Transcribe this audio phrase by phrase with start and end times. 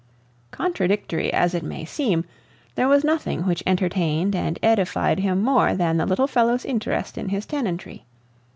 [0.49, 2.25] Contradictory as it may seem,
[2.73, 7.29] there was nothing which entertained and edified him more than the little fellow's interest in
[7.29, 8.03] his tenantry.